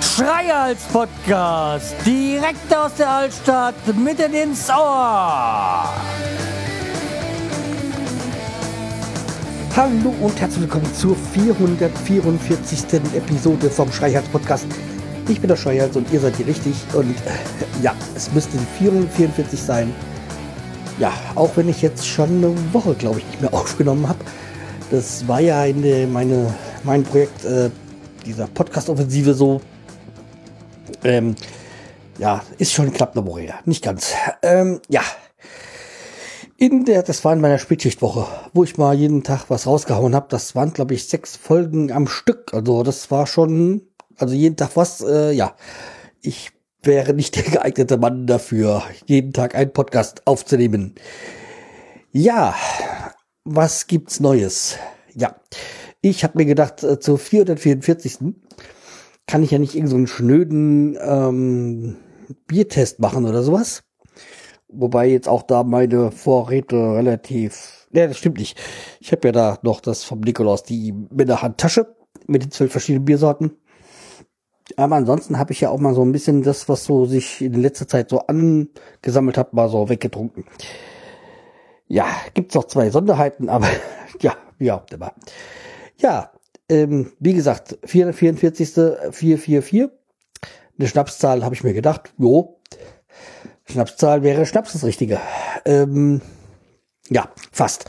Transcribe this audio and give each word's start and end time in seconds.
Schreihals 0.00 0.82
Podcast, 0.92 1.94
direkt 2.06 2.74
aus 2.74 2.94
der 2.94 3.10
Altstadt, 3.10 3.74
mitten 3.96 4.32
ins 4.32 4.68
Ohr. 4.70 5.88
Hallo 9.76 10.14
und 10.20 10.40
herzlich 10.40 10.62
willkommen 10.62 10.94
zur 10.94 11.16
444. 11.16 12.84
Episode 13.14 13.68
vom 13.68 13.90
Schreihals 13.90 14.28
Podcast. 14.28 14.66
Ich 15.28 15.40
bin 15.40 15.48
der 15.48 15.56
Schreihals 15.56 15.96
und 15.96 16.12
ihr 16.12 16.20
seid 16.20 16.36
hier 16.36 16.46
richtig. 16.46 16.74
Und 16.92 17.10
äh, 17.10 17.82
ja, 17.82 17.94
es 18.14 18.32
müsste 18.32 18.56
die 18.56 18.66
444 18.78 19.60
sein. 19.60 19.92
Ja, 20.98 21.12
auch 21.34 21.56
wenn 21.56 21.68
ich 21.68 21.82
jetzt 21.82 22.06
schon 22.06 22.28
eine 22.28 22.72
Woche, 22.72 22.94
glaube 22.94 23.18
ich, 23.18 23.26
nicht 23.26 23.40
mehr 23.40 23.52
aufgenommen 23.54 24.08
habe. 24.08 24.20
Das 24.90 25.26
war 25.26 25.40
ja 25.40 25.64
in 25.64 26.12
meine, 26.12 26.54
mein 26.84 27.02
Projekt 27.02 27.44
äh, 27.44 27.70
dieser 28.24 28.46
Podcast-Offensive 28.46 29.34
so. 29.34 29.60
Ähm, 31.02 31.34
ja, 32.18 32.42
ist 32.58 32.72
schon 32.72 32.92
knapp 32.92 33.16
eine 33.16 33.26
Woche 33.26 33.40
her. 33.40 33.58
Nicht 33.64 33.82
ganz. 33.82 34.12
Ähm, 34.42 34.80
ja. 34.88 35.02
In 36.56 36.84
der, 36.84 37.02
das 37.02 37.24
war 37.24 37.32
in 37.32 37.40
meiner 37.40 37.58
Spätschichtwoche, 37.58 38.26
wo 38.52 38.62
ich 38.62 38.78
mal 38.78 38.94
jeden 38.94 39.24
Tag 39.24 39.46
was 39.48 39.66
rausgehauen 39.66 40.14
habe. 40.14 40.26
Das 40.30 40.54
waren, 40.54 40.72
glaube 40.72 40.94
ich, 40.94 41.08
sechs 41.08 41.36
Folgen 41.36 41.90
am 41.90 42.06
Stück. 42.06 42.54
Also 42.54 42.84
das 42.84 43.10
war 43.10 43.26
schon, 43.26 43.82
also 44.16 44.34
jeden 44.34 44.56
Tag 44.56 44.70
was, 44.76 45.00
äh, 45.00 45.32
ja. 45.32 45.56
Ich 46.22 46.52
wäre 46.86 47.14
nicht 47.14 47.36
der 47.36 47.44
geeignete 47.44 47.96
Mann 47.96 48.26
dafür, 48.26 48.82
jeden 49.06 49.32
Tag 49.32 49.54
einen 49.54 49.72
Podcast 49.72 50.26
aufzunehmen. 50.26 50.94
Ja, 52.12 52.54
was 53.44 53.86
gibt's 53.86 54.20
Neues? 54.20 54.76
Ja, 55.14 55.36
ich 56.00 56.24
habe 56.24 56.38
mir 56.38 56.44
gedacht, 56.44 56.82
äh, 56.82 57.00
zur 57.00 57.18
444. 57.18 58.34
kann 59.26 59.42
ich 59.42 59.50
ja 59.50 59.58
nicht 59.58 59.74
irgendeinen 59.74 60.06
so 60.06 60.14
schnöden 60.14 60.98
ähm, 61.00 61.96
Biertest 62.46 63.00
machen 63.00 63.24
oder 63.24 63.42
sowas. 63.42 63.82
Wobei 64.68 65.06
jetzt 65.08 65.28
auch 65.28 65.42
da 65.42 65.62
meine 65.62 66.10
Vorräte 66.10 66.76
relativ. 66.76 67.86
Ja, 67.92 68.06
das 68.06 68.18
stimmt 68.18 68.38
nicht. 68.38 68.60
Ich 69.00 69.12
habe 69.12 69.28
ja 69.28 69.32
da 69.32 69.58
noch 69.62 69.80
das 69.80 70.04
vom 70.04 70.20
Nikolaus, 70.20 70.64
die 70.64 70.92
mit 70.92 71.28
der 71.28 71.42
Handtasche 71.42 71.94
mit 72.26 72.42
den 72.42 72.50
zwölf 72.50 72.72
verschiedenen 72.72 73.04
Biersorten. 73.04 73.56
Aber 74.76 74.96
ansonsten 74.96 75.38
habe 75.38 75.52
ich 75.52 75.60
ja 75.60 75.70
auch 75.70 75.78
mal 75.78 75.94
so 75.94 76.02
ein 76.02 76.12
bisschen 76.12 76.42
das, 76.42 76.68
was 76.68 76.84
so 76.84 77.04
sich 77.04 77.42
in 77.42 77.54
letzter 77.54 77.86
Zeit 77.86 78.08
so 78.10 78.20
angesammelt 78.26 79.36
hat, 79.36 79.52
mal 79.52 79.68
so 79.68 79.88
weggetrunken. 79.88 80.44
Ja, 81.86 82.06
gibt's 82.32 82.54
noch 82.54 82.64
zwei 82.64 82.90
Sonderheiten, 82.90 83.48
aber 83.48 83.68
ja, 84.20 84.34
wie 84.58 84.72
auch 84.72 84.84
immer. 84.90 85.12
Ja, 85.98 86.32
ähm, 86.68 87.12
wie 87.20 87.34
gesagt, 87.34 87.78
444. 87.84 89.12
444. 89.12 89.88
Eine 90.76 90.88
Schnapszahl 90.88 91.44
habe 91.44 91.54
ich 91.54 91.62
mir 91.62 91.74
gedacht, 91.74 92.12
jo, 92.18 92.58
Schnapszahl 93.66 94.22
wäre 94.22 94.46
Schnaps 94.46 94.72
das 94.72 94.84
Richtige. 94.84 95.20
Ähm, 95.64 96.20
ja, 97.10 97.28
fast. 97.52 97.86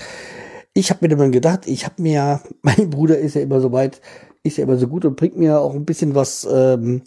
Ich 0.73 0.89
habe 0.89 1.07
mir 1.07 1.15
dann 1.15 1.31
gedacht, 1.31 1.67
ich 1.67 1.85
habe 1.85 2.01
mir, 2.01 2.41
mein 2.61 2.89
Bruder 2.89 3.17
ist 3.17 3.35
ja 3.35 3.41
immer 3.41 3.61
so 3.61 3.71
weit, 3.71 4.01
ist 4.45 4.57
ja 4.57 4.63
immer 4.63 4.77
so 4.77 4.88
gut 4.88 5.05
und 5.05 5.15
bringt 5.15 5.38
mir 5.38 5.59
auch 5.59 5.73
ein 5.73 5.85
bisschen 5.85 6.13
was 6.13 6.47
ähm, 6.49 7.01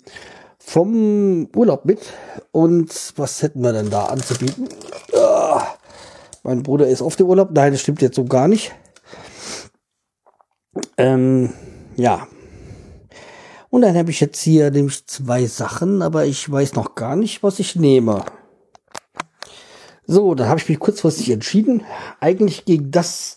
vom 0.58 1.48
Urlaub 1.54 1.84
mit. 1.84 2.00
Und 2.50 3.12
was 3.16 3.42
hätten 3.42 3.62
wir 3.62 3.72
denn 3.72 3.90
da 3.90 4.06
anzubieten? 4.06 4.68
Ah, 5.14 5.62
mein 6.42 6.62
Bruder 6.62 6.88
ist 6.88 7.00
auf 7.00 7.16
dem 7.16 7.28
Urlaub. 7.28 7.50
Nein, 7.52 7.72
das 7.72 7.80
stimmt 7.80 8.02
jetzt 8.02 8.16
so 8.16 8.24
gar 8.24 8.48
nicht. 8.48 8.74
Ähm, 10.96 11.52
ja. 11.96 12.26
Und 13.70 13.82
dann 13.82 13.96
habe 13.96 14.10
ich 14.10 14.20
jetzt 14.20 14.40
hier 14.40 14.70
nämlich 14.70 15.06
zwei 15.06 15.46
Sachen, 15.46 16.02
aber 16.02 16.24
ich 16.24 16.50
weiß 16.50 16.74
noch 16.74 16.94
gar 16.94 17.16
nicht, 17.16 17.42
was 17.42 17.58
ich 17.60 17.76
nehme. 17.76 18.24
So, 20.06 20.34
dann 20.34 20.48
habe 20.48 20.58
ich 20.58 20.68
mich 20.68 20.78
kurzfristig 20.78 21.30
entschieden. 21.30 21.84
Eigentlich 22.18 22.64
gegen 22.64 22.90
das. 22.90 23.36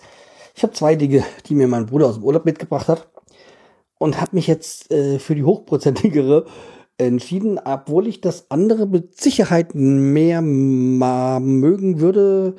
Ich 0.55 0.63
habe 0.63 0.73
zwei 0.73 0.95
Dinge, 0.95 1.23
die 1.47 1.55
mir 1.55 1.67
mein 1.67 1.85
Bruder 1.85 2.07
aus 2.07 2.15
dem 2.15 2.23
Urlaub 2.23 2.45
mitgebracht 2.45 2.87
hat 2.87 3.10
und 4.01 4.19
habe 4.19 4.35
mich 4.35 4.47
jetzt 4.47 4.91
äh, 4.91 5.19
für 5.19 5.35
die 5.35 5.43
hochprozentigere 5.43 6.47
entschieden, 6.97 7.59
obwohl 7.63 8.07
ich 8.07 8.19
das 8.19 8.49
andere 8.49 8.87
mit 8.87 9.21
Sicherheit 9.21 9.75
mehr 9.75 10.41
mögen 10.41 11.99
würde, 11.99 12.55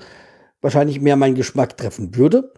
wahrscheinlich 0.61 1.01
mehr 1.01 1.17
meinen 1.17 1.35
Geschmack 1.35 1.77
treffen 1.77 2.15
würde, 2.15 2.53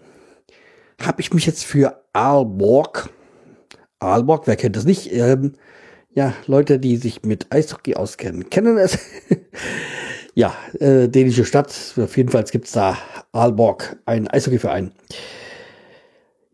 habe 1.02 1.22
ich 1.22 1.32
mich 1.32 1.46
jetzt 1.46 1.64
für 1.64 2.04
Aalborg, 2.12 3.08
Aalborg, 4.00 4.46
wer 4.46 4.56
kennt 4.56 4.76
das 4.76 4.84
nicht, 4.84 5.10
ähm, 5.14 5.54
ja, 6.10 6.34
Leute, 6.46 6.78
die 6.78 6.98
sich 6.98 7.22
mit 7.22 7.50
Eishockey 7.50 7.94
auskennen, 7.94 8.50
kennen 8.50 8.76
es. 8.76 8.98
ja, 10.34 10.54
äh, 10.78 11.08
dänische 11.08 11.46
Stadt, 11.46 11.74
auf 11.96 12.16
jeden 12.18 12.28
Fall 12.28 12.44
gibt 12.44 12.66
es 12.66 12.72
da 12.72 12.98
Aalborg, 13.32 13.96
ein 14.04 14.28
Eishockeyverein. 14.28 14.92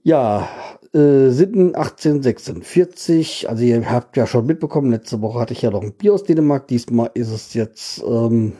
Ja, 0.04 0.48
äh, 0.92 1.30
Sitten 1.30 1.74
1846. 1.74 3.48
Also 3.48 3.64
ihr 3.64 3.90
habt 3.90 4.16
ja 4.16 4.26
schon 4.26 4.46
mitbekommen, 4.46 4.90
letzte 4.90 5.20
Woche 5.22 5.38
hatte 5.40 5.52
ich 5.52 5.62
ja 5.62 5.70
noch 5.70 5.82
ein 5.82 5.92
Bier 5.92 6.14
aus 6.14 6.24
Dänemark. 6.24 6.66
Diesmal 6.68 7.10
ist 7.14 7.30
es 7.30 7.54
jetzt, 7.54 8.02
ähm, 8.02 8.54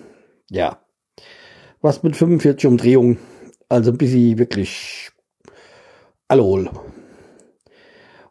ja, 0.50 0.78
was 1.80 2.02
mit 2.02 2.16
45 2.16 2.66
Umdrehungen. 2.66 3.18
Also 3.68 3.92
ein 3.92 3.98
bisschen 3.98 4.38
wirklich 4.38 5.10
Alkohol. 6.28 6.70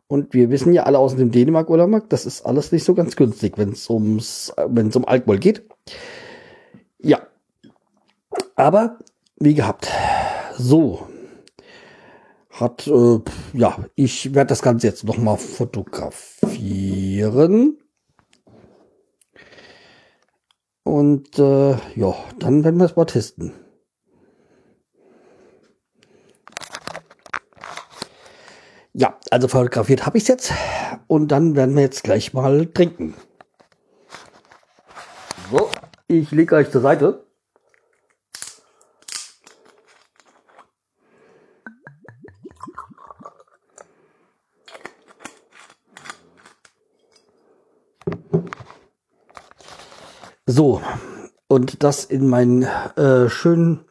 Und 0.07 0.33
wir 0.33 0.49
wissen 0.49 0.73
ja 0.73 0.83
alle 0.83 0.97
aus 0.97 1.15
dem 1.15 1.31
Dänemark-Urlaub, 1.31 2.09
das 2.09 2.25
ist 2.25 2.43
alles 2.43 2.71
nicht 2.71 2.83
so 2.83 2.95
ganz 2.95 3.15
günstig, 3.15 3.57
wenn 3.57 3.73
es 3.73 3.89
ums, 3.89 4.51
wenn 4.67 4.87
es 4.87 4.95
um 4.95 5.05
Alkohol 5.05 5.37
geht. 5.37 5.63
Ja. 6.97 7.21
Aber, 8.55 8.97
wie 9.37 9.53
gehabt. 9.53 9.87
So, 10.57 11.08
hat, 12.59 12.87
äh, 12.87 13.19
ja, 13.53 13.77
ich 13.95 14.33
werde 14.33 14.49
das 14.49 14.61
Ganze 14.61 14.87
jetzt 14.87 15.03
noch 15.03 15.17
mal 15.17 15.37
fotografieren. 15.37 17.77
Und 20.83 21.37
äh, 21.37 21.71
ja, 21.95 22.15
dann 22.39 22.63
werden 22.63 22.77
wir 22.77 22.85
es 22.85 22.95
mal 22.95 23.05
testen. 23.05 23.53
Ja, 28.93 29.19
also 29.29 29.47
fotografiert 29.47 30.05
habe 30.05 30.17
ich 30.17 30.23
es 30.23 30.29
jetzt. 30.29 30.53
Und 31.07 31.29
dann 31.29 31.55
werden 31.55 31.75
wir 31.75 31.83
jetzt 31.83 32.03
gleich 32.03 32.33
mal 32.33 32.65
trinken. 32.65 33.13
So, 35.51 35.69
ich 36.07 36.31
lege 36.31 36.55
euch 36.55 36.71
zur 36.71 36.81
Seite. 36.81 37.28
So, 50.51 50.81
und 51.47 51.83
das 51.83 52.05
in 52.05 52.27
mein 52.27 52.63
äh, 52.63 53.29
schönen 53.29 53.85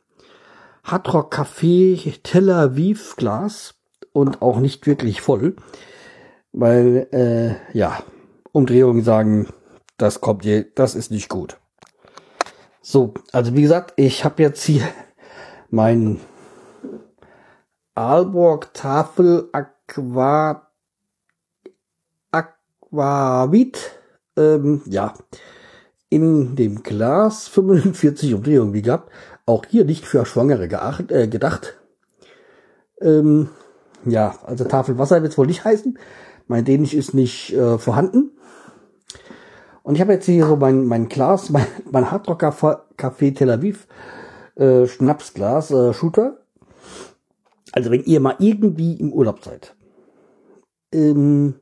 Hardrock 0.82 1.32
Café 1.32 2.20
Tel 2.24 2.50
Aviv 2.50 3.14
Glas 3.14 3.76
und 4.12 4.42
auch 4.42 4.58
nicht 4.58 4.84
wirklich 4.84 5.20
voll, 5.20 5.54
weil 6.50 7.06
äh, 7.12 7.78
ja 7.78 8.02
Umdrehungen 8.50 9.04
sagen, 9.04 9.46
das 9.98 10.20
kommt 10.20 10.44
je, 10.44 10.64
das 10.74 10.96
ist 10.96 11.12
nicht 11.12 11.28
gut. 11.28 11.58
So, 12.82 13.14
also 13.30 13.54
wie 13.54 13.62
gesagt, 13.62 13.92
ich 13.94 14.24
habe 14.24 14.42
jetzt 14.42 14.64
hier 14.64 14.82
mein 15.70 16.18
Aalborg 17.94 18.74
Tafel 18.74 19.48
Aqua 19.52 20.66
Aquavit 22.32 24.00
ähm, 24.36 24.82
ja 24.86 25.14
in 26.10 26.56
dem 26.56 26.82
Glas 26.82 27.48
45 27.48 28.34
Umdrehungen 28.34 28.72
wie 28.72 28.82
gehabt. 28.82 29.10
Auch 29.46 29.64
hier 29.66 29.84
nicht 29.84 30.04
für 30.04 30.24
Schwangere 30.26 30.68
geacht, 30.68 31.10
äh, 31.10 31.28
gedacht. 31.28 31.78
Ähm, 33.00 33.48
ja, 34.04 34.38
also 34.44 34.64
Tafel 34.64 34.98
Wasser 34.98 35.22
wird 35.22 35.32
es 35.32 35.38
wohl 35.38 35.46
nicht 35.46 35.64
heißen. 35.64 35.98
Mein 36.46 36.64
Dänisch 36.64 36.94
ist 36.94 37.14
nicht 37.14 37.52
äh, 37.52 37.78
vorhanden. 37.78 38.32
Und 39.82 39.94
ich 39.94 40.00
habe 40.00 40.12
jetzt 40.12 40.26
hier 40.26 40.46
so 40.46 40.56
mein, 40.56 40.84
mein 40.84 41.08
Glas, 41.08 41.50
mein, 41.50 41.66
mein 41.90 42.10
Hardrock 42.10 42.42
Café 42.42 43.34
Tel 43.34 43.50
Aviv 43.50 43.86
äh, 44.58 44.86
Schnapsglas, 44.86 45.70
äh, 45.70 45.92
Shooter. 45.94 46.38
Also 47.72 47.90
wenn 47.90 48.04
ihr 48.04 48.20
mal 48.20 48.36
irgendwie 48.38 48.94
im 48.94 49.12
Urlaub 49.12 49.42
seid, 49.44 49.74
ähm, 50.92 51.54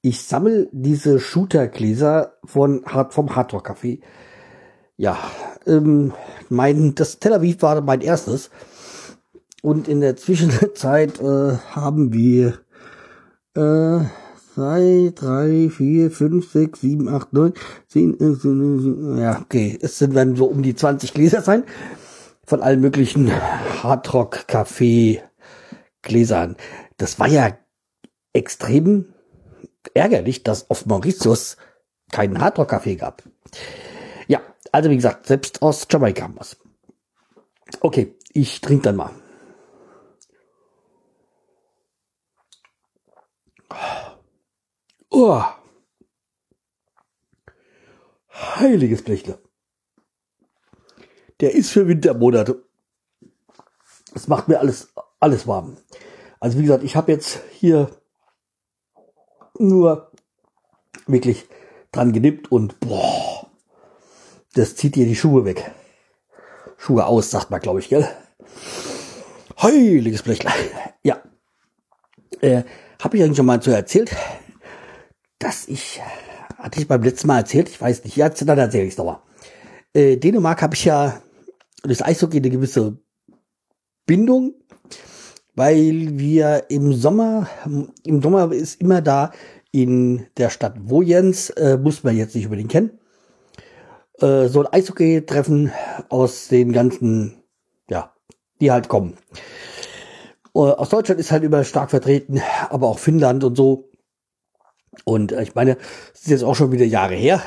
ich 0.00 0.22
sammle 0.22 0.68
diese 0.72 1.18
Shootergläser 1.18 2.34
von 2.44 2.84
Hard, 2.86 3.14
vom 3.14 3.34
Hardrock 3.34 3.68
Café. 3.68 4.00
Ja, 4.96 5.18
ähm, 5.66 6.12
mein, 6.48 6.94
das 6.94 7.18
Tel 7.18 7.32
Aviv 7.32 7.62
war 7.62 7.80
mein 7.80 8.00
erstes. 8.00 8.50
Und 9.62 9.88
in 9.88 10.00
der 10.00 10.16
Zwischenzeit 10.16 11.20
äh, 11.20 11.56
haben 11.70 12.12
wir 12.12 12.58
äh, 13.54 14.04
2, 14.54 15.12
3, 15.14 15.70
4, 15.70 16.10
5, 16.10 16.52
6, 16.52 16.80
7, 16.80 17.08
8, 17.08 17.32
9, 17.32 17.52
10, 17.88 18.20
äh, 18.20 19.20
ja, 19.20 19.40
okay, 19.40 19.78
es 19.80 19.98
sind 19.98 20.16
dann 20.16 20.36
so 20.36 20.46
um 20.46 20.62
die 20.62 20.74
20 20.74 21.14
Gläser 21.14 21.42
sein. 21.42 21.64
Von 22.44 22.62
allen 22.62 22.80
möglichen 22.80 23.30
Hardrock, 23.30 24.48
Kaffee, 24.48 25.22
Gläsern. 26.02 26.56
Das 26.96 27.20
war 27.20 27.28
ja 27.28 27.50
extrem 28.32 29.12
ärgerlich, 29.94 30.42
dass 30.42 30.70
auf 30.70 30.86
Mauritius 30.86 31.56
keinen 32.10 32.40
Hardrock-Kaffee 32.40 32.96
gab. 32.96 33.22
Ja, 34.26 34.40
also 34.72 34.90
wie 34.90 34.96
gesagt, 34.96 35.26
selbst 35.26 35.62
aus 35.62 35.86
Jamaika 35.90 36.30
was. 36.34 36.56
Okay, 37.80 38.16
ich 38.32 38.60
trinke 38.60 38.84
dann 38.84 38.96
mal. 38.96 39.10
Oh. 45.10 45.42
Heiliges 48.30 49.02
Blechle. 49.02 49.38
Der 51.40 51.54
ist 51.54 51.70
für 51.70 51.86
Wintermonate. 51.86 52.64
Es 54.14 54.28
macht 54.28 54.48
mir 54.48 54.58
alles, 54.58 54.92
alles 55.20 55.46
warm. 55.46 55.76
Also 56.40 56.58
wie 56.58 56.62
gesagt, 56.62 56.84
ich 56.84 56.96
habe 56.96 57.12
jetzt 57.12 57.40
hier 57.52 57.90
nur 59.60 60.12
wirklich 61.06 61.46
dran 61.92 62.12
genippt 62.12 62.50
und 62.52 62.80
boah, 62.80 63.50
das 64.54 64.76
zieht 64.76 64.94
dir 64.94 65.06
die 65.06 65.16
Schuhe 65.16 65.44
weg. 65.44 65.70
Schuhe 66.76 67.06
aus, 67.06 67.30
sagt 67.30 67.50
man, 67.50 67.60
glaube 67.60 67.80
ich, 67.80 67.88
gell? 67.88 68.08
Heiliges 69.60 70.22
Blechlein. 70.22 70.54
Ja. 71.02 71.22
Äh, 72.40 72.62
habe 73.02 73.16
ich 73.16 73.22
eigentlich 73.22 73.36
schon 73.36 73.46
mal 73.46 73.62
so 73.62 73.70
erzählt, 73.70 74.14
dass 75.38 75.66
ich, 75.66 76.00
hatte 76.56 76.80
ich 76.80 76.88
beim 76.88 77.02
letzten 77.02 77.26
Mal 77.26 77.38
erzählt, 77.38 77.68
ich 77.68 77.80
weiß 77.80 78.04
nicht, 78.04 78.16
jetzt 78.16 78.46
dann 78.46 78.58
erzähle 78.58 78.84
ich 78.84 78.92
es 78.92 78.98
nochmal. 78.98 79.20
Äh, 79.92 80.16
Dänemark 80.16 80.62
habe 80.62 80.74
ich 80.74 80.84
ja 80.84 81.20
das 81.82 82.02
Eishockey 82.02 82.38
eine 82.38 82.50
gewisse 82.50 82.98
Bindung, 84.06 84.54
weil 85.58 86.20
wir 86.20 86.66
im 86.68 86.92
Sommer, 86.92 87.48
im 88.04 88.22
Sommer 88.22 88.52
ist 88.52 88.80
immer 88.80 89.02
da 89.02 89.32
in 89.72 90.28
der 90.36 90.50
Stadt 90.50 90.76
Wojens, 90.88 91.50
äh, 91.50 91.76
muss 91.76 92.04
man 92.04 92.16
jetzt 92.16 92.36
nicht 92.36 92.44
unbedingt 92.44 92.70
kennen, 92.70 93.00
äh, 94.20 94.46
so 94.46 94.60
ein 94.60 94.72
Eishockey-Treffen 94.72 95.72
aus 96.10 96.46
den 96.46 96.72
ganzen, 96.72 97.42
ja, 97.90 98.14
die 98.60 98.70
halt 98.70 98.88
kommen. 98.88 99.18
Äh, 100.54 100.60
aus 100.60 100.90
Deutschland 100.90 101.20
ist 101.20 101.32
halt 101.32 101.42
immer 101.42 101.64
stark 101.64 101.90
vertreten, 101.90 102.40
aber 102.70 102.86
auch 102.86 103.00
Finnland 103.00 103.42
und 103.42 103.56
so. 103.56 103.90
Und 105.04 105.32
äh, 105.32 105.42
ich 105.42 105.56
meine, 105.56 105.76
es 106.14 106.20
ist 106.20 106.30
jetzt 106.30 106.44
auch 106.44 106.54
schon 106.54 106.70
wieder 106.70 106.84
Jahre 106.84 107.16
her. 107.16 107.42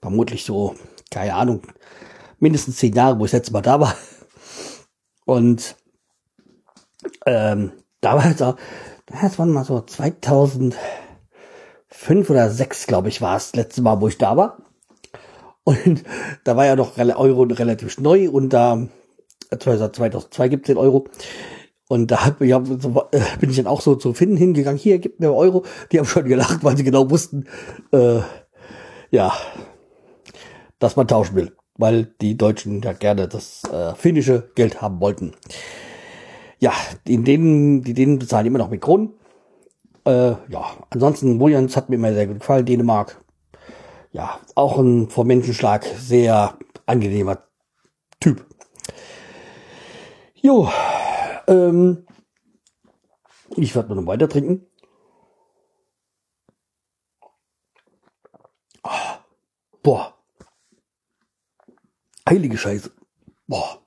Vermutlich 0.00 0.44
so, 0.44 0.76
keine 1.10 1.34
Ahnung, 1.34 1.62
mindestens 2.38 2.76
zehn 2.76 2.94
Jahre, 2.94 3.18
wo 3.18 3.24
ich 3.24 3.32
das 3.32 3.40
letzte 3.40 3.52
Mal 3.52 3.62
da 3.62 3.80
war. 3.80 3.96
Und 5.24 5.74
ähm, 7.26 7.72
damals 8.00 8.42
auch, 8.42 8.56
das 9.06 9.38
waren 9.38 9.50
mal 9.50 9.64
so 9.64 9.80
2005 9.80 10.78
oder 12.28 12.50
6, 12.50 12.86
glaube 12.86 13.08
ich, 13.08 13.22
war 13.22 13.36
es 13.36 13.52
das 13.52 13.56
letzte 13.56 13.82
Mal, 13.82 14.00
wo 14.00 14.08
ich 14.08 14.18
da 14.18 14.36
war. 14.36 14.58
Und 15.64 16.04
da 16.44 16.56
war 16.56 16.66
ja 16.66 16.76
noch 16.76 16.96
Euro 16.98 17.42
relativ 17.42 17.98
neu 17.98 18.30
und 18.30 18.50
da 18.50 18.86
2002 19.56 20.48
gibt 20.48 20.68
es 20.68 20.74
den 20.74 20.78
Euro. 20.78 21.06
Und 21.88 22.10
da 22.10 22.26
hab, 22.26 22.40
ja, 22.40 22.58
äh, 22.58 23.20
bin 23.38 23.50
ich 23.50 23.56
dann 23.56 23.68
auch 23.68 23.80
so 23.80 23.94
zu 23.94 24.12
finden 24.12 24.36
hingegangen, 24.36 24.78
hier, 24.78 24.98
gib 24.98 25.20
mir 25.20 25.32
Euro. 25.32 25.64
Die 25.92 25.98
haben 25.98 26.06
schon 26.06 26.24
gelacht, 26.24 26.64
weil 26.64 26.76
sie 26.76 26.84
genau 26.84 27.10
wussten, 27.10 27.46
äh, 27.92 28.20
ja, 29.10 29.32
dass 30.78 30.96
man 30.96 31.06
tauschen 31.06 31.36
will. 31.36 31.56
Weil 31.78 32.04
die 32.20 32.36
Deutschen 32.36 32.82
ja 32.82 32.92
gerne 32.92 33.28
das 33.28 33.62
äh, 33.64 33.94
finnische 33.94 34.50
Geld 34.54 34.82
haben 34.82 35.00
wollten. 35.00 35.34
Ja, 36.58 36.72
in 37.06 37.24
denen, 37.24 37.82
die 37.82 37.94
denen 37.94 38.18
bezahlen 38.18 38.46
immer 38.46 38.58
noch 38.58 38.70
mit 38.70 38.80
Kronen. 38.80 39.12
Äh, 40.06 40.30
ja, 40.48 40.76
ansonsten, 40.90 41.40
Williams 41.40 41.76
hat 41.76 41.88
mir 41.88 41.96
immer 41.96 42.12
sehr 42.12 42.26
gut 42.26 42.40
gefallen, 42.40 42.64
Dänemark. 42.64 43.22
Ja, 44.12 44.40
auch 44.54 44.78
ein 44.78 45.10
vom 45.10 45.26
Menschenschlag 45.26 45.84
sehr 45.84 46.56
angenehmer 46.86 47.42
Typ. 48.20 48.46
Jo, 50.34 50.70
ähm, 51.48 52.06
ich 53.56 53.74
werde 53.74 53.94
noch 53.94 54.06
weiter 54.06 54.28
trinken. 54.28 54.66
Oh, 58.82 58.88
boah. 59.82 60.14
Heilige 62.28 62.56
Scheiße. 62.56 62.90
Boah. 63.46 63.85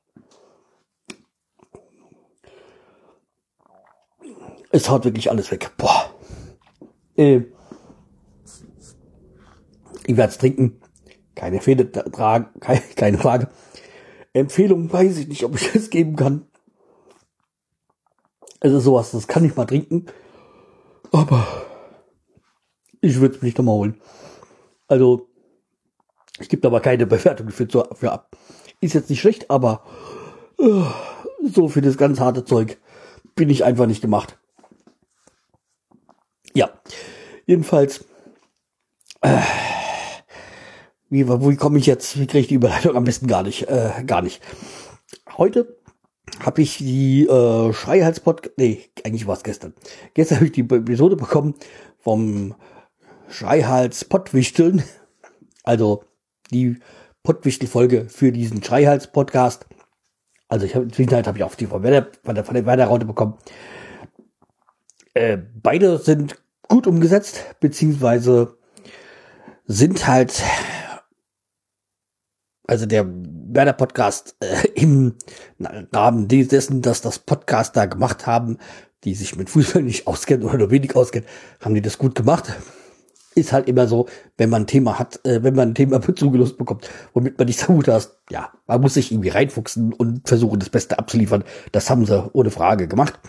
Es 4.71 4.89
haut 4.89 5.06
wirklich 5.06 5.30
alles 5.30 5.51
weg. 5.51 5.71
Boah. 5.77 6.13
Äh, 7.16 7.42
ich 10.06 10.18
werde 10.18 10.31
es 10.31 10.38
trinken. 10.38 10.81
Keine 11.36 11.62
Fehde 11.62 11.92
tragen, 11.92 12.60
keine, 12.60 12.81
keine 12.95 13.18
Frage. 13.18 13.50
Empfehlung 14.33 14.92
weiß 14.92 15.18
ich 15.18 15.27
nicht, 15.27 15.44
ob 15.44 15.56
ich 15.56 15.74
es 15.75 15.89
geben 15.89 16.16
kann. 16.16 16.45
Also 18.60 18.80
sowas, 18.80 19.12
das 19.12 19.27
kann 19.27 19.45
ich 19.45 19.56
mal 19.56 19.66
trinken. 19.66 20.06
Aber 21.12 21.48
ich 23.01 23.19
würde 23.19 23.36
es 23.36 23.42
nicht 23.42 23.57
nochmal 23.57 23.75
holen. 23.75 24.01
Also, 24.88 25.30
ich 26.39 26.50
gebe 26.50 26.68
aber 26.68 26.81
keine 26.81 27.06
Bewertung 27.07 27.50
für, 27.50 27.68
für 27.68 28.12
ab. 28.12 28.36
Ist 28.81 28.94
jetzt 28.94 29.10
nicht 29.10 29.19
schlecht, 29.19 29.50
aber 29.50 29.83
uh, 30.60 30.86
so 31.44 31.68
für 31.68 31.81
das 31.81 31.98
ganz 31.98 32.19
harte 32.19 32.45
Zeug 32.45 32.77
bin 33.36 33.50
ich 33.50 33.63
einfach 33.63 33.88
nicht 33.88 34.01
gemacht. 34.01 34.38
Ja, 36.59 36.71
jedenfalls, 37.45 38.03
äh, 39.21 39.39
wie, 41.09 41.25
wie 41.25 41.56
komme 41.56 41.79
ich 41.79 41.85
jetzt, 41.85 42.19
wie 42.19 42.27
kriege 42.27 42.39
ich 42.39 42.47
die 42.47 42.56
Überleitung 42.56 42.97
am 42.97 43.06
besten 43.06 43.27
gar 43.27 43.44
nicht, 43.44 43.69
äh, 43.69 44.03
gar 44.06 44.21
nicht. 44.21 44.41
Heute 45.38 45.77
habe 46.41 46.61
ich 46.61 46.79
die 46.79 47.25
äh, 47.25 47.72
Schreihals-Podcast, 47.72 48.57
nee, 48.57 48.89
eigentlich 49.05 49.25
war 49.25 49.38
es 49.38 49.43
gestern. 49.43 49.74
Gestern 50.15 50.36
habe 50.39 50.48
ich 50.48 50.51
die 50.51 50.67
Episode 50.69 51.15
bekommen 51.15 51.55
vom 51.98 52.55
Schreihals-Pottwichteln, 53.29 54.84
also 55.63 56.03
die 56.51 56.75
Pottwichtel-Folge 57.24 58.10
für 58.10 58.34
diesen 58.34 58.62
Schreihals-Podcast. 58.62 59.65
Also 60.50 60.65
ich 60.65 60.75
habe 60.75 60.84
inzwischen 60.84 61.25
habe 61.25 61.38
ich 61.38 61.43
auch 61.45 61.55
die 61.55 61.67
von 61.67 61.81
der, 61.84 62.10
von 62.22 62.36
der, 62.36 62.43
von 62.43 62.53
der 62.53 62.65
Werder-Raute 62.65 63.05
bekommen. 63.05 63.38
Äh, 65.13 65.38
beide 65.38 66.00
sind 66.00 66.36
gut 66.69 66.88
umgesetzt, 66.88 67.43
beziehungsweise 67.59 68.57
sind 69.65 70.07
halt 70.07 70.41
also 72.69 72.85
der 72.85 73.05
Werder 73.07 73.73
Podcast 73.73 74.35
äh, 74.41 74.67
im 74.75 75.15
Rahmen 75.91 76.27
dessen, 76.27 76.81
dass 76.81 77.01
das 77.01 77.19
Podcaster 77.19 77.88
gemacht 77.88 78.27
haben, 78.27 78.59
die 79.03 79.15
sich 79.15 79.35
mit 79.35 79.49
Fußball 79.49 79.81
nicht 79.81 80.05
auskennen 80.05 80.47
oder 80.47 80.59
nur 80.59 80.71
wenig 80.71 80.95
auskennen, 80.95 81.27
haben 81.61 81.73
die 81.73 81.81
das 81.81 81.97
gut 81.97 82.13
gemacht. 82.13 82.53
Ist 83.33 83.53
halt 83.53 83.67
immer 83.67 83.88
so, 83.88 84.07
wenn 84.38 84.49
man 84.51 84.63
ein 84.63 84.67
Thema 84.67 84.99
hat, 84.99 85.25
äh, 85.25 85.41
wenn 85.43 85.55
man 85.55 85.69
ein 85.69 85.75
Thema 85.75 85.99
zugelost 86.15 86.57
bekommt, 86.59 86.89
womit 87.13 87.39
man 87.39 87.47
nicht 87.47 87.59
so 87.59 87.73
gut 87.73 87.88
hast, 87.88 88.17
ja, 88.29 88.51
man 88.67 88.81
muss 88.81 88.93
sich 88.93 89.11
irgendwie 89.11 89.29
reinfuchsen 89.29 89.91
und 89.93 90.27
versuchen, 90.27 90.59
das 90.59 90.69
Beste 90.69 90.99
abzuliefern. 90.99 91.43
Das 91.71 91.89
haben 91.89 92.05
sie 92.05 92.29
ohne 92.33 92.51
Frage 92.51 92.88
gemacht. 92.88 93.19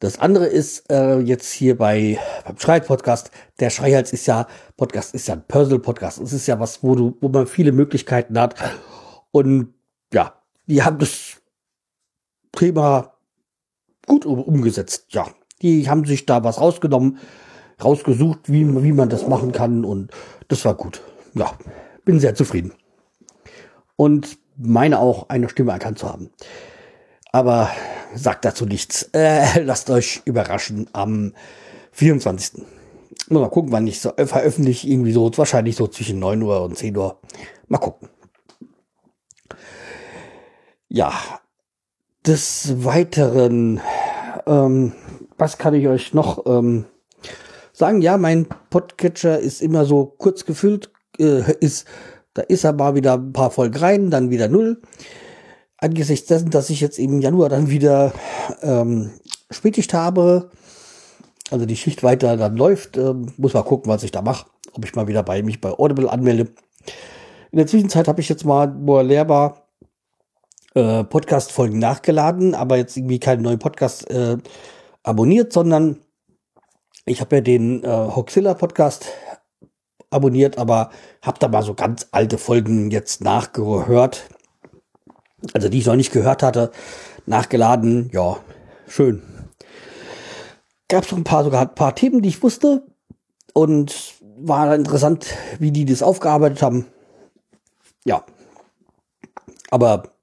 Das 0.00 0.18
andere 0.18 0.46
ist 0.46 0.90
äh, 0.90 1.18
jetzt 1.18 1.52
hier 1.52 1.76
bei 1.76 2.18
beim 2.46 2.58
Schrei-Podcast. 2.58 3.30
Der 3.60 3.68
Schreihals 3.68 4.14
ist 4.14 4.26
ja 4.26 4.46
Podcast 4.78 5.14
ist 5.14 5.28
ja 5.28 5.34
ein 5.34 5.44
Personal-Podcast. 5.46 6.20
Es 6.20 6.32
ist 6.32 6.46
ja 6.46 6.58
was, 6.58 6.82
wo 6.82 6.94
du, 6.94 7.18
wo 7.20 7.28
man 7.28 7.46
viele 7.46 7.70
Möglichkeiten 7.70 8.38
hat. 8.38 8.54
Und 9.30 9.74
ja, 10.12 10.40
die 10.66 10.82
haben 10.82 10.98
das 10.98 11.42
Thema 12.52 13.12
gut 14.06 14.24
umgesetzt. 14.24 15.08
Ja, 15.10 15.26
die 15.60 15.88
haben 15.90 16.06
sich 16.06 16.24
da 16.24 16.42
was 16.44 16.58
rausgenommen, 16.58 17.18
rausgesucht, 17.84 18.50
wie, 18.50 18.82
wie 18.82 18.92
man 18.92 19.10
das 19.10 19.28
machen 19.28 19.52
kann. 19.52 19.84
Und 19.84 20.12
das 20.48 20.64
war 20.64 20.74
gut. 20.74 21.02
Ja, 21.34 21.52
bin 22.06 22.20
sehr 22.20 22.34
zufrieden. 22.34 22.72
Und 23.96 24.38
meine 24.56 24.98
auch, 24.98 25.28
eine 25.28 25.50
Stimme 25.50 25.72
erkannt 25.72 25.98
zu 25.98 26.08
haben. 26.08 26.30
Aber 27.32 27.70
sagt 28.14 28.44
dazu 28.44 28.66
nichts. 28.66 29.08
Äh, 29.12 29.60
lasst 29.62 29.90
euch 29.90 30.22
überraschen 30.24 30.88
am 30.92 31.32
24. 31.92 32.62
Mal 33.28 33.48
gucken, 33.48 33.72
wann 33.72 33.86
ich 33.86 34.00
so 34.00 34.12
veröffentliche. 34.16 34.88
Irgendwie 34.88 35.12
so, 35.12 35.30
wahrscheinlich 35.36 35.76
so 35.76 35.86
zwischen 35.86 36.18
9 36.18 36.42
Uhr 36.42 36.62
und 36.62 36.76
10 36.76 36.96
Uhr. 36.96 37.20
Mal 37.68 37.78
gucken. 37.78 38.08
Ja. 40.88 41.12
des 42.26 42.84
Weiteren, 42.84 43.80
ähm, 44.46 44.92
was 45.38 45.56
kann 45.56 45.74
ich 45.74 45.86
euch 45.86 46.12
noch 46.12 46.44
ähm, 46.46 46.84
sagen? 47.72 48.02
Ja, 48.02 48.18
mein 48.18 48.46
Podcatcher 48.70 49.38
ist 49.38 49.62
immer 49.62 49.84
so 49.84 50.06
kurz 50.18 50.44
gefüllt, 50.44 50.90
äh, 51.18 51.42
ist, 51.60 51.86
da 52.34 52.42
ist 52.42 52.64
er 52.64 52.72
mal 52.72 52.94
wieder 52.94 53.14
ein 53.14 53.32
paar 53.32 53.50
Folgen 53.50 53.78
rein, 53.78 54.10
dann 54.10 54.30
wieder 54.30 54.48
null. 54.48 54.82
Angesichts 55.80 56.26
dessen, 56.26 56.50
dass 56.50 56.70
ich 56.70 56.80
jetzt 56.80 56.98
im 56.98 57.20
Januar 57.20 57.48
dann 57.48 57.70
wieder 57.70 58.12
ähm, 58.62 59.10
Spätschicht 59.50 59.94
habe, 59.94 60.50
also 61.50 61.66
die 61.66 61.76
Schicht 61.76 62.02
weiter 62.02 62.36
dann 62.36 62.56
läuft, 62.56 62.96
äh, 62.96 63.14
muss 63.36 63.54
mal 63.54 63.62
gucken, 63.62 63.90
was 63.90 64.02
ich 64.02 64.12
da 64.12 64.22
mache, 64.22 64.46
ob 64.72 64.84
ich 64.84 64.94
mal 64.94 65.08
wieder 65.08 65.22
bei 65.22 65.42
mich 65.42 65.60
bei 65.60 65.70
Audible 65.70 66.10
anmelde. 66.10 66.52
In 67.50 67.56
der 67.56 67.66
Zwischenzeit 67.66 68.08
habe 68.08 68.20
ich 68.20 68.28
jetzt 68.28 68.44
mal, 68.44 68.74
wo 68.80 69.00
leer 69.00 69.28
war, 69.28 69.66
äh, 70.74 71.02
Podcast-Folgen 71.02 71.78
nachgeladen, 71.78 72.54
aber 72.54 72.76
jetzt 72.76 72.96
irgendwie 72.96 73.18
keinen 73.18 73.42
neuen 73.42 73.58
Podcast 73.58 74.08
äh, 74.10 74.36
abonniert, 75.02 75.52
sondern 75.52 75.98
ich 77.06 77.20
habe 77.20 77.36
ja 77.36 77.42
den 77.42 77.82
äh, 77.82 77.88
Hoxilla 77.88 78.54
Podcast 78.54 79.06
abonniert, 80.10 80.58
aber 80.58 80.90
habe 81.22 81.38
da 81.38 81.48
mal 81.48 81.62
so 81.62 81.74
ganz 81.74 82.08
alte 82.12 82.38
Folgen 82.38 82.90
jetzt 82.90 83.22
nachgehört. 83.22 84.28
Also 85.52 85.68
die 85.68 85.78
ich 85.78 85.86
noch 85.86 85.96
nicht 85.96 86.12
gehört 86.12 86.42
hatte, 86.42 86.70
nachgeladen. 87.26 88.10
Ja, 88.12 88.38
schön. 88.86 89.22
Gab 90.88 91.04
es 91.04 91.10
noch 91.10 91.18
ein 91.18 91.24
paar 91.24 91.44
sogar 91.44 91.62
ein 91.62 91.74
paar 91.74 91.94
Themen, 91.94 92.22
die 92.22 92.28
ich 92.28 92.42
wusste 92.42 92.82
und 93.54 94.14
war 94.38 94.74
interessant, 94.74 95.26
wie 95.58 95.70
die 95.70 95.84
das 95.84 96.02
aufgearbeitet 96.02 96.62
haben. 96.62 96.86
Ja, 98.04 98.24
aber 99.70 100.14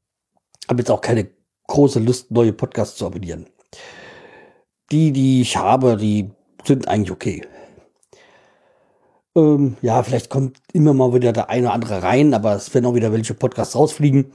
habe 0.67 0.79
jetzt 0.79 0.91
auch 0.91 1.01
keine 1.01 1.29
große 1.67 1.99
Lust, 1.99 2.31
neue 2.31 2.53
Podcasts 2.53 2.97
zu 2.97 3.05
abonnieren. 3.05 3.47
Die, 4.91 5.11
die 5.11 5.41
ich 5.41 5.57
habe, 5.57 5.97
die 5.97 6.31
sind 6.65 6.87
eigentlich 6.87 7.11
okay. 7.11 7.45
Ähm, 9.35 9.77
ja, 9.81 10.01
vielleicht 10.01 10.29
kommt 10.29 10.57
immer 10.73 10.93
mal 10.93 11.13
wieder 11.13 11.33
der 11.33 11.49
eine 11.49 11.67
oder 11.67 11.73
andere 11.73 12.03
rein, 12.03 12.33
aber 12.33 12.55
es 12.55 12.73
werden 12.73 12.85
auch 12.85 12.95
wieder 12.95 13.11
welche 13.11 13.33
Podcasts 13.33 13.75
rausfliegen. 13.75 14.33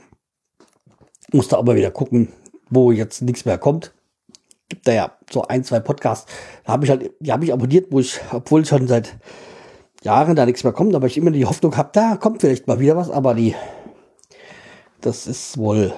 Muss 1.32 1.48
da 1.48 1.58
aber 1.58 1.74
wieder 1.74 1.90
gucken, 1.90 2.28
wo 2.70 2.92
jetzt 2.92 3.22
nichts 3.22 3.44
mehr 3.44 3.58
kommt. 3.58 3.94
Gibt 4.68 4.86
da 4.86 4.92
ja 4.92 5.12
so 5.30 5.42
ein, 5.42 5.64
zwei 5.64 5.80
Podcasts. 5.80 6.30
Da 6.64 6.72
habe 6.72 6.84
ich 6.84 6.90
halt, 6.90 7.12
die 7.20 7.32
habe 7.32 7.44
ich 7.44 7.52
abonniert, 7.52 7.90
wo 7.90 8.00
ich, 8.00 8.20
obwohl 8.32 8.64
schon 8.64 8.86
seit 8.86 9.16
Jahren 10.02 10.36
da 10.36 10.46
nichts 10.46 10.64
mehr 10.64 10.72
kommt, 10.72 10.94
aber 10.94 11.06
ich 11.06 11.16
immer 11.16 11.30
die 11.30 11.46
Hoffnung 11.46 11.76
habe, 11.76 11.90
da 11.92 12.16
kommt 12.16 12.40
vielleicht 12.40 12.66
mal 12.66 12.80
wieder 12.80 12.96
was, 12.96 13.10
aber 13.10 13.34
die, 13.34 13.54
das 15.00 15.26
ist 15.26 15.58
wohl 15.58 15.92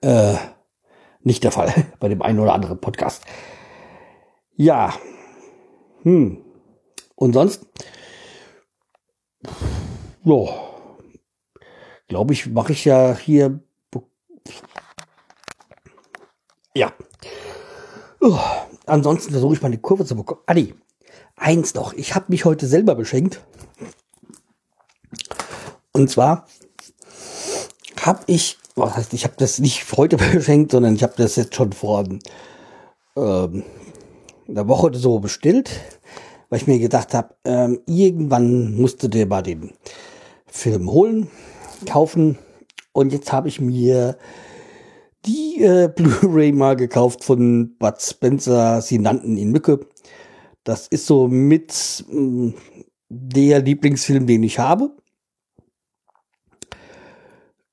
äh, 0.00 0.34
nicht 1.22 1.44
der 1.44 1.52
Fall 1.52 1.72
bei 2.00 2.08
dem 2.08 2.22
einen 2.22 2.38
oder 2.38 2.54
anderen 2.54 2.80
Podcast. 2.80 3.24
Ja. 4.56 4.94
Hm. 6.02 6.38
Und 7.14 7.32
sonst? 7.32 7.66
Ja. 10.24 10.46
Glaube 12.08 12.32
ich, 12.32 12.46
mache 12.50 12.72
ich 12.72 12.84
ja 12.84 13.16
hier. 13.16 13.60
Ja. 16.74 16.92
Uh, 18.22 18.38
ansonsten 18.86 19.32
versuche 19.32 19.54
ich 19.54 19.62
mal 19.62 19.68
eine 19.68 19.78
Kurve 19.78 20.04
zu 20.04 20.16
bekommen. 20.16 20.40
Nee. 20.52 20.74
Eins 21.36 21.74
noch. 21.74 21.94
Ich 21.94 22.14
habe 22.14 22.26
mich 22.28 22.44
heute 22.44 22.66
selber 22.66 22.94
beschenkt. 22.94 23.40
Und 25.92 26.10
zwar 26.10 26.46
habe 28.04 28.20
ich 28.26 28.60
was 28.80 28.96
heißt, 28.96 29.12
ich 29.14 29.24
habe 29.24 29.34
das 29.36 29.58
nicht 29.58 29.86
heute 29.96 30.16
beschenkt, 30.32 30.72
sondern 30.72 30.94
ich 30.94 31.02
habe 31.02 31.14
das 31.16 31.36
jetzt 31.36 31.54
schon 31.54 31.72
vor 31.72 32.04
ähm, 33.16 33.64
einer 34.48 34.68
Woche 34.68 34.90
so 34.94 35.18
bestellt, 35.20 35.70
weil 36.48 36.60
ich 36.60 36.66
mir 36.66 36.78
gedacht 36.78 37.14
habe, 37.14 37.34
ähm, 37.44 37.80
irgendwann 37.86 38.74
musste 38.74 39.08
der 39.08 39.26
mal 39.26 39.42
den 39.42 39.72
Film 40.46 40.90
holen, 40.90 41.30
kaufen 41.86 42.38
und 42.92 43.12
jetzt 43.12 43.32
habe 43.32 43.48
ich 43.48 43.60
mir 43.60 44.16
die 45.26 45.62
äh, 45.62 45.88
Blu-ray 45.94 46.52
mal 46.52 46.76
gekauft 46.76 47.24
von 47.24 47.76
Bud 47.78 48.00
Spencer, 48.00 48.80
sie 48.82 48.98
nannten 48.98 49.36
ihn 49.36 49.50
Mücke. 49.50 49.80
Das 50.64 50.88
ist 50.88 51.06
so 51.06 51.28
mit 51.28 52.04
mh, 52.08 52.20
mm, 52.20 52.54
der 53.08 53.60
Lieblingsfilm, 53.62 54.26
den 54.26 54.42
ich 54.42 54.58
habe 54.58 54.92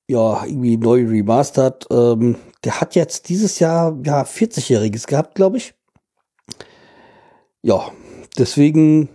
ja, 0.08 0.46
irgendwie 0.46 0.77
neu 0.77 1.06
remastert. 1.06 1.86
Ähm, 1.92 2.38
der 2.63 2.82
hat 2.82 2.96
jetzt 2.96 3.30
dieses 3.30 3.60
Jahr 3.60 3.98
ja 4.04 4.24
40-Jähriges 4.24 5.08
gehabt, 5.08 5.36
glaube 5.36 5.58
ich. 5.58 5.74
Ja, 7.62 7.92
deswegen 8.38 9.10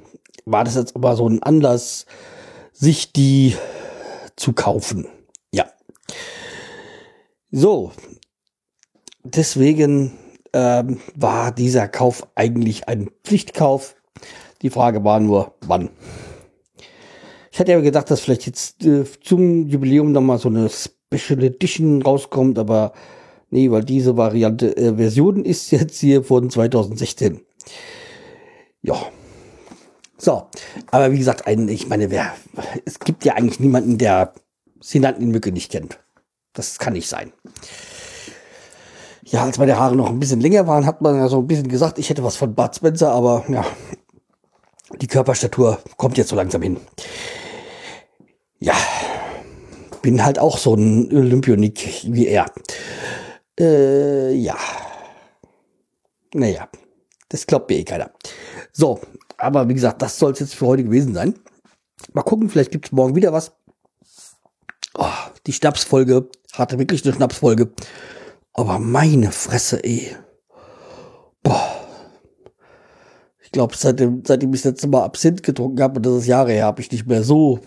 war 0.45 0.65
das 0.65 0.75
jetzt 0.75 0.95
aber 0.95 1.17
so 1.17 1.29
ein 1.29 1.43
Anlass, 1.43 2.07
sich 2.73 3.13
die 3.13 3.57
zu 4.37 4.53
kaufen. 4.53 5.09
Ja. 5.55 5.71
So. 7.51 7.93
Deswegen 9.25 10.13
ähm, 10.53 11.01
war 11.15 11.53
dieser 11.53 11.89
Kauf 11.89 12.27
eigentlich 12.35 12.89
ein 12.89 13.11
Pflichtkauf. 13.25 13.95
Die 14.63 14.71
Frage 14.71 15.05
war 15.05 15.21
nur, 15.21 15.55
wann. 15.63 15.91
Ich 17.51 17.61
hatte 17.61 17.73
ja 17.73 17.81
gedacht, 17.81 18.11
dass 18.11 18.21
vielleicht 18.21 18.47
jetzt 18.47 18.85
äh, 18.85 19.05
zum 19.23 19.69
Jubiläum 19.69 20.13
nochmal 20.13 20.39
so 20.39 20.49
eine 20.49 20.71
Special 20.71 21.43
Edition 21.43 22.03
rauskommt, 22.03 22.59
aber 22.59 22.93
nee, 23.51 23.71
weil 23.71 23.85
diese 23.85 24.17
Variante, 24.17 24.77
äh, 24.77 24.97
Version 24.97 25.45
ist 25.45 25.71
jetzt 25.71 26.01
hier 26.01 26.25
von 26.25 26.51
2016. 26.51 27.41
Ja. 28.83 28.97
So, 30.17 30.47
aber 30.91 31.13
wie 31.13 31.19
gesagt, 31.19 31.47
ein, 31.47 31.69
ich 31.69 31.89
meine, 31.89 32.11
wer, 32.11 32.33
es 32.85 33.01
gibt 33.01 33.25
ja 33.25 33.35
eigentlich 33.35 33.61
niemanden, 33.61 33.99
der 33.99 34.35
Senaten 34.81 35.23
in 35.23 35.31
Mücke 35.31 35.53
nicht 35.53 35.71
kennt. 35.71 35.99
Das 36.53 36.79
kann 36.79 36.93
nicht 36.93 37.09
sein. 37.09 37.33
Ja, 39.33 39.45
als 39.45 39.59
meine 39.59 39.79
Haare 39.79 39.97
noch 39.97 40.09
ein 40.09 40.21
bisschen 40.21 40.41
länger 40.41 40.67
waren, 40.67 40.87
hat 40.87 41.01
man 41.01 41.17
ja 41.17 41.29
so 41.29 41.39
ein 41.39 41.47
bisschen 41.47 41.69
gesagt, 41.69 41.99
ich 41.99 42.11
hätte 42.11 42.23
was 42.23 42.37
von 42.37 42.55
Bud 42.55 42.77
Spencer, 42.77 43.11
aber 43.13 43.45
ja, 43.49 43.65
die 45.01 45.07
Körperstatur 45.07 45.79
kommt 45.97 46.19
jetzt 46.19 46.29
so 46.29 46.37
langsam 46.37 46.63
hin 46.63 46.77
ja, 48.63 48.77
bin 50.03 50.25
halt 50.25 50.39
auch 50.39 50.57
so 50.57 50.75
ein 50.75 51.13
Olympionik 51.13 52.05
wie 52.05 52.29
er. 52.29 52.47
Äh, 53.59 54.33
ja. 54.35 54.57
Naja, 56.33 56.69
das 57.29 57.47
glaubt 57.47 57.69
mir 57.69 57.79
eh 57.79 57.85
keiner. 57.85 58.13
So, 58.73 59.01
aber 59.37 59.69
wie 59.69 59.75
gesagt, 59.75 60.01
das 60.01 60.19
soll 60.19 60.33
es 60.33 60.39
jetzt 60.39 60.55
für 60.55 60.67
heute 60.67 60.85
gewesen 60.85 61.13
sein. 61.13 61.35
Mal 62.13 62.23
gucken, 62.23 62.49
vielleicht 62.49 62.71
gibt 62.71 62.87
es 62.87 62.93
morgen 62.93 63.17
wieder 63.17 63.33
was. 63.33 63.53
Oh, 64.95 65.07
die 65.47 65.53
Schnapsfolge 65.53 66.29
hatte 66.53 66.79
wirklich 66.79 67.05
eine 67.05 67.15
Schnapsfolge. 67.15 67.73
Aber 68.55 68.79
meine 68.79 69.33
Fresse, 69.33 69.83
ey. 69.83 70.17
Boah. 71.43 71.69
Ich 73.43 73.51
glaube, 73.51 73.77
seitdem, 73.77 74.23
seitdem 74.27 74.53
ich 74.55 74.63
das 74.63 74.73
letzte 74.73 74.89
Mal 74.89 75.05
Absinth 75.05 75.43
getrunken 75.43 75.83
habe, 75.83 75.97
und 75.97 76.07
das 76.07 76.15
ist 76.15 76.27
Jahre 76.27 76.53
her, 76.53 76.67
habe 76.67 76.81
ich 76.81 76.91
nicht 76.91 77.07
mehr 77.07 77.23
so 77.23 77.61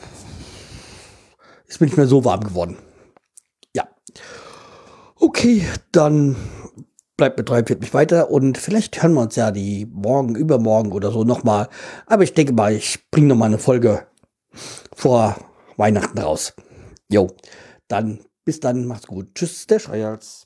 ist 1.76 1.82
mir 1.82 1.88
nicht 1.88 1.98
mehr 1.98 2.08
so 2.08 2.24
warm 2.24 2.42
geworden. 2.42 2.78
Ja. 3.76 3.88
Okay, 5.18 5.66
dann 5.92 6.36
bleibt 7.18 7.38
mit 7.38 7.50
43 7.50 7.94
weiter 7.94 8.30
und 8.30 8.58
vielleicht 8.58 9.02
hören 9.02 9.14
wir 9.14 9.22
uns 9.22 9.36
ja 9.36 9.52
die 9.52 9.86
morgen, 9.86 10.36
übermorgen 10.36 10.92
oder 10.92 11.12
so 11.12 11.24
nochmal. 11.24 11.70
Aber 12.06 12.24
ich 12.24 12.34
denke 12.34 12.54
mal, 12.54 12.74
ich 12.74 13.10
bringe 13.10 13.28
nochmal 13.28 13.50
eine 13.50 13.58
Folge 13.58 14.08
vor 14.94 15.36
Weihnachten 15.78 16.18
raus. 16.18 16.54
Jo, 17.10 17.28
dann 17.88 18.20
bis 18.46 18.60
dann, 18.60 18.86
macht's 18.86 19.08
gut. 19.08 19.34
Tschüss, 19.36 19.68
der 19.68 19.80
Schreierz. 19.80 20.45